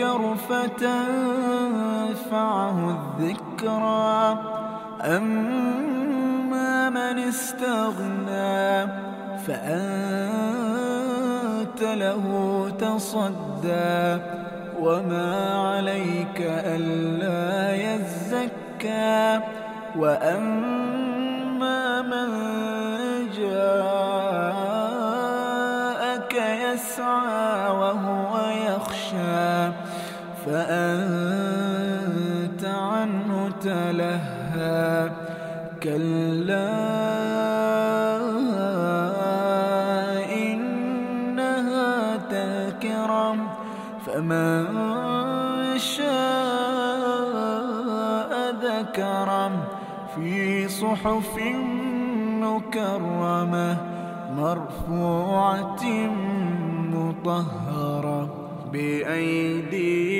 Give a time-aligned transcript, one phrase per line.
[0.00, 4.38] يذكر فتنفعه الذكرى.
[5.00, 8.86] أما من استغنى
[9.46, 9.80] فأنت
[11.82, 12.24] له
[12.78, 14.18] تصدى.
[14.80, 19.40] وما عليك ألا يزكى.
[19.98, 22.28] وأما من
[23.36, 23.94] جاءك
[26.34, 28.29] يسعى وهو
[30.46, 31.84] فأنت
[32.64, 35.10] عنه تلهى.
[35.82, 36.70] كلا
[40.32, 43.36] إنها تذكرة
[44.06, 44.66] فمن
[45.78, 46.10] شاء
[48.62, 49.52] ذكره
[50.14, 51.38] في صحف
[52.40, 53.76] مكرمة
[54.36, 55.84] مرفوعة
[56.92, 58.28] مطهرة
[58.72, 60.19] بأيدي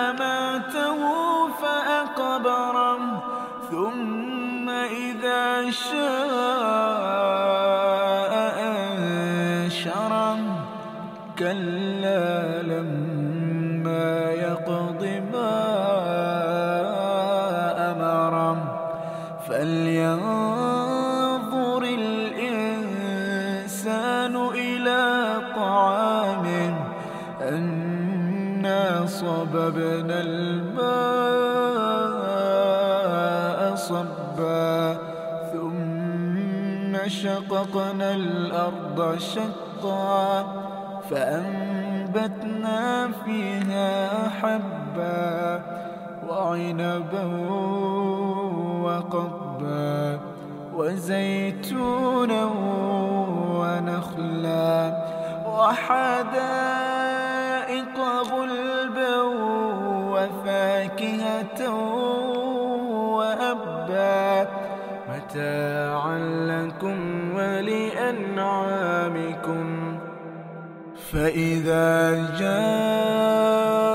[0.00, 1.00] أماته
[1.48, 3.22] فأقبره
[3.70, 5.98] ثم إذا شاء
[8.60, 10.38] أنشره.
[11.38, 15.02] كلا لما يقض
[15.32, 15.54] ما
[17.92, 18.56] أمره
[19.48, 21.07] فلينظر
[29.20, 31.18] صببنا الماء
[33.74, 34.96] صبا
[35.52, 40.44] ثم شققنا الأرض شقا
[41.10, 45.62] فأنبتنا فيها حبا
[46.28, 47.24] وعنبا
[48.82, 50.18] وقبا
[50.74, 52.44] وزيتونا
[53.58, 54.78] ونخلا
[55.46, 56.68] وحدائق
[58.32, 58.77] غلبا
[60.28, 61.74] وفاكهة
[63.16, 64.48] وأبا.
[65.08, 66.96] متاعا لكم
[67.34, 68.38] ولأنعامكم.
[71.12, 73.87] فإذا جاءت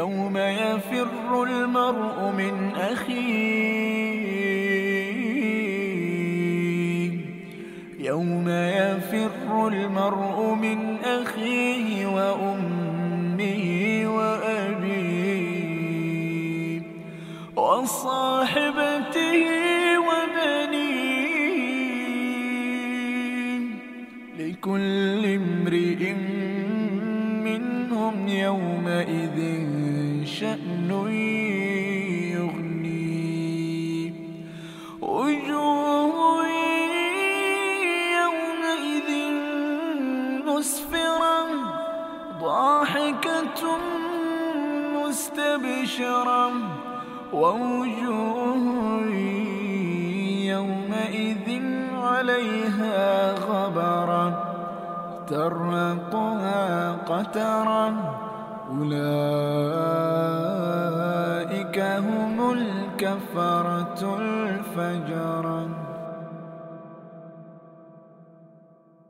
[0.00, 3.20] يوم يفر المرء من أخيه.
[7.98, 13.64] يوم يفر المرء من أخيه وأمه
[14.16, 15.20] وأبيه
[17.56, 19.46] وصاحبته
[20.08, 21.20] وبنيه.
[24.38, 26.14] لكل امرئ
[42.94, 43.62] ضاحكة
[44.94, 46.50] مستبشرة
[47.32, 48.62] ووجوه
[50.50, 51.48] يومئذ
[51.94, 54.26] عليها غبرة
[55.28, 57.94] ترقها قترة
[58.70, 58.98] أولئك
[61.78, 65.79] هم الكفرة الفجرة